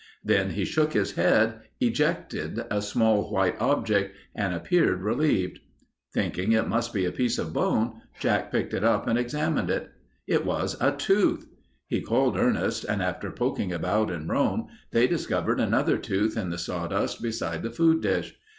[0.23, 5.59] Then he shook his head, ejected a small white object, and appeared relieved.
[6.11, 9.91] Thinking it must be a piece of bone, Jack picked it up and examined it.
[10.25, 11.45] It was a tooth!
[11.85, 16.57] He called Ernest, and after poking about in Rome, they discovered another tooth in the
[16.57, 18.35] sawdust beside the food dish.